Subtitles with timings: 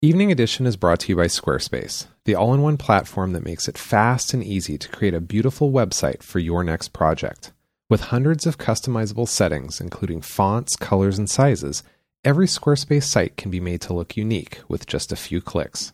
[0.00, 3.66] Evening Edition is brought to you by Squarespace, the all in one platform that makes
[3.66, 7.52] it fast and easy to create a beautiful website for your next project.
[7.90, 11.82] With hundreds of customizable settings, including fonts, colors, and sizes,
[12.22, 15.92] every Squarespace site can be made to look unique with just a few clicks.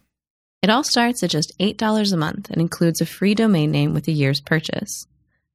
[0.60, 4.06] It all starts at just $8 a month and includes a free domain name with
[4.06, 5.06] a year's purchase.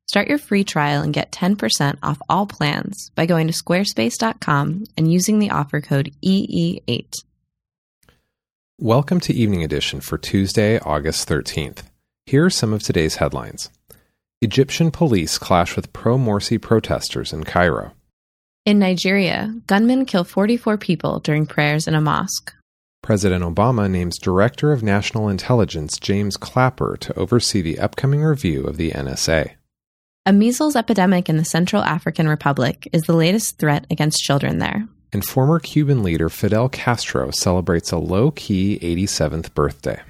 [0.08, 5.14] Start your free trial and get 10% off all plans by going to squarespace.com and
[5.14, 7.14] using the offer code EE8.
[8.82, 11.82] Welcome to Evening Edition for Tuesday, August 13th.
[12.26, 13.70] Here are some of today's headlines
[14.40, 17.92] Egyptian police clash with pro Morsi protesters in Cairo.
[18.66, 22.54] In Nigeria, gunmen kill 44 people during prayers in a mosque.
[23.04, 28.78] President Obama names Director of National Intelligence James Clapper to oversee the upcoming review of
[28.78, 29.56] the NSA.
[30.26, 34.88] A measles epidemic in the Central African Republic is the latest threat against children there
[35.12, 40.02] and former Cuban leader Fidel Castro celebrates a low key 87th birthday.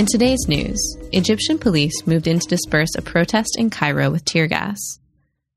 [0.00, 4.46] In today's news, Egyptian police moved in to disperse a protest in Cairo with tear
[4.46, 4.98] gas.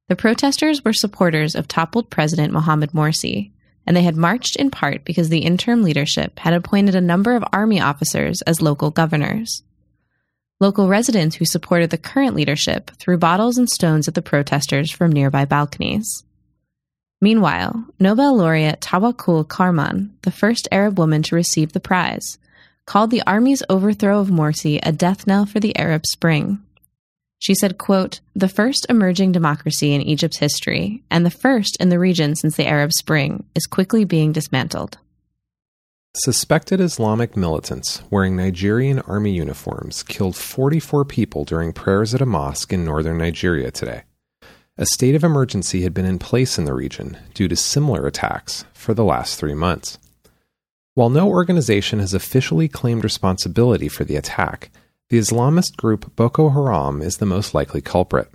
[0.09, 3.52] The protesters were supporters of toppled President Mohamed Morsi,
[3.85, 7.43] and they had marched in part because the interim leadership had appointed a number of
[7.51, 9.63] army officers as local governors.
[10.59, 15.11] Local residents who supported the current leadership threw bottles and stones at the protesters from
[15.11, 16.23] nearby balconies.
[17.19, 22.37] Meanwhile, Nobel laureate Tawakkol Karman, the first Arab woman to receive the prize,
[22.85, 26.61] called the army's overthrow of Morsi a death knell for the Arab Spring.
[27.43, 31.99] She said, quote, the first emerging democracy in Egypt's history, and the first in the
[31.99, 34.97] region since the Arab Spring, is quickly being dismantled.
[36.15, 42.71] Suspected Islamic militants wearing Nigerian army uniforms killed 44 people during prayers at a mosque
[42.71, 44.03] in northern Nigeria today.
[44.77, 48.63] A state of emergency had been in place in the region due to similar attacks
[48.71, 49.99] for the last three months.
[50.93, 54.71] While no organization has officially claimed responsibility for the attack,
[55.13, 58.31] the Islamist group Boko Haram is the most likely culprit.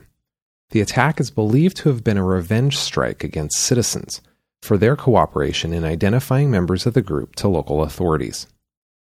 [0.71, 4.21] The attack is believed to have been a revenge strike against citizens
[4.63, 8.47] for their cooperation in identifying members of the group to local authorities.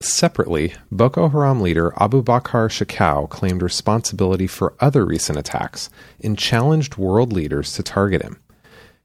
[0.00, 5.88] Separately, Boko Haram leader Abu Bakr Shekau claimed responsibility for other recent attacks
[6.20, 8.40] and challenged world leaders to target him.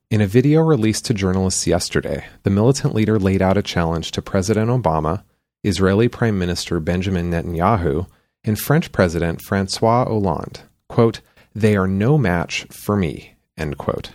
[0.09, 4.21] In a video released to journalists yesterday, the militant leader laid out a challenge to
[4.23, 5.21] President Obama,
[5.63, 8.07] Israeli Prime Minister Benjamin Netanyahu,
[8.43, 10.61] and French President Francois Hollande.
[10.89, 11.21] Quote,
[11.53, 14.11] they are no match for me, end quote.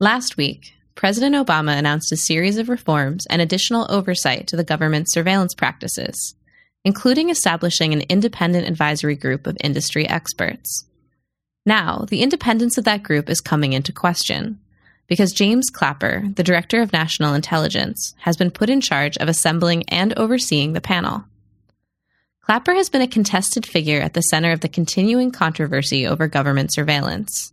[0.00, 5.12] Last week, President Obama announced a series of reforms and additional oversight to the government's
[5.14, 6.34] surveillance practices,
[6.84, 10.86] including establishing an independent advisory group of industry experts.
[11.64, 14.58] Now, the independence of that group is coming into question
[15.06, 19.84] because James Clapper, the Director of National Intelligence, has been put in charge of assembling
[19.88, 21.24] and overseeing the panel.
[22.48, 26.72] Clapper has been a contested figure at the center of the continuing controversy over government
[26.72, 27.52] surveillance.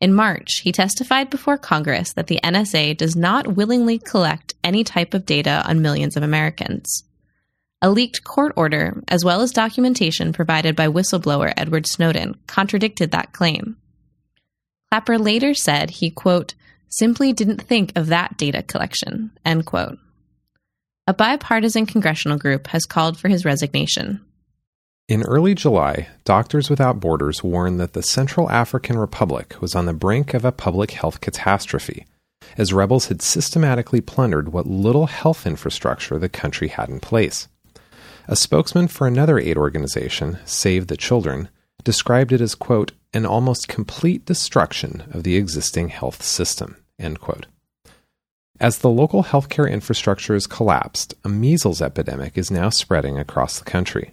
[0.00, 5.12] In March, he testified before Congress that the NSA does not willingly collect any type
[5.12, 7.02] of data on millions of Americans.
[7.82, 13.32] A leaked court order, as well as documentation provided by whistleblower Edward Snowden, contradicted that
[13.32, 13.76] claim.
[14.92, 16.54] Clapper later said he, quote,
[16.88, 19.98] simply didn't think of that data collection, end quote.
[21.08, 24.24] A bipartisan congressional group has called for his resignation.
[25.08, 29.94] In early July, Doctors Without Borders warned that the Central African Republic was on the
[29.94, 32.04] brink of a public health catastrophe,
[32.58, 37.48] as rebels had systematically plundered what little health infrastructure the country had in place.
[38.26, 41.48] A spokesman for another aid organization, Save the Children,
[41.84, 47.46] described it as, quote, an almost complete destruction of the existing health system, end quote.
[48.60, 53.64] As the local healthcare infrastructure has collapsed, a measles epidemic is now spreading across the
[53.64, 54.12] country.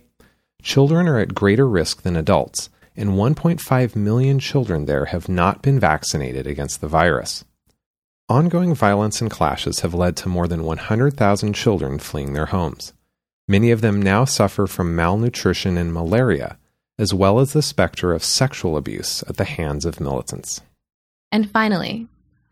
[0.65, 5.79] Children are at greater risk than adults, and 1.5 million children there have not been
[5.79, 7.45] vaccinated against the virus.
[8.29, 12.93] Ongoing violence and clashes have led to more than 100,000 children fleeing their homes.
[13.47, 16.57] Many of them now suffer from malnutrition and malaria,
[16.97, 20.61] as well as the specter of sexual abuse at the hands of militants.
[21.31, 22.07] And finally,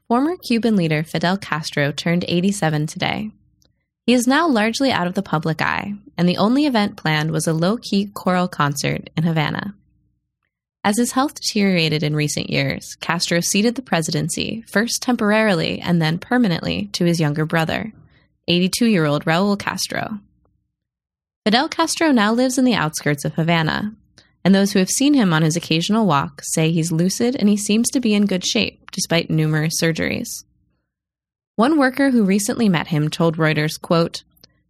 [0.07, 3.31] former Cuban leader Fidel Castro turned 87 today.
[4.05, 7.47] He is now largely out of the public eye, and the only event planned was
[7.47, 9.75] a low key choral concert in Havana.
[10.83, 16.19] As his health deteriorated in recent years, Castro ceded the presidency, first temporarily and then
[16.19, 17.93] permanently, to his younger brother,
[18.49, 20.19] 82 year old Raul Castro.
[21.45, 23.95] Fidel Castro now lives in the outskirts of Havana,
[24.43, 27.55] and those who have seen him on his occasional walk say he's lucid and he
[27.55, 30.43] seems to be in good shape despite numerous surgeries.
[31.55, 34.23] One worker who recently met him told Reuters, quote,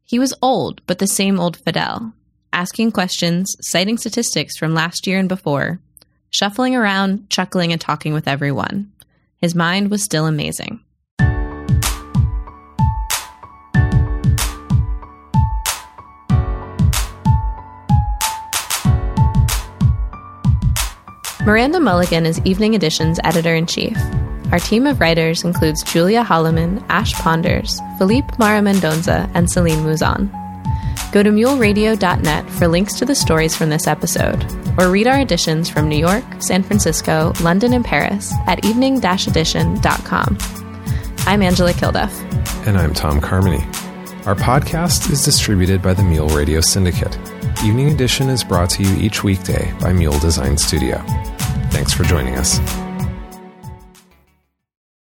[0.03, 2.11] He was old, but the same old Fidel,
[2.51, 5.79] asking questions, citing statistics from last year and before,
[6.29, 8.91] shuffling around, chuckling, and talking with everyone.
[9.37, 10.81] His mind was still amazing.
[21.45, 23.97] Miranda Mulligan is Evening Edition's editor in chief.
[24.51, 30.29] Our team of writers includes Julia Holloman, Ash Ponders, Philippe Mara Mendonza, and Celine Mouzon.
[31.11, 34.43] Go to muleradio.net for links to the stories from this episode,
[34.79, 40.37] or read our editions from New York, San Francisco, London, and Paris at evening edition.com.
[41.25, 42.11] I'm Angela Kilduff.
[42.67, 43.63] And I'm Tom Carmony.
[44.25, 47.17] Our podcast is distributed by the Mule Radio Syndicate.
[47.63, 50.97] Evening Edition is brought to you each weekday by Mule Design Studio.
[51.71, 52.59] Thanks for joining us.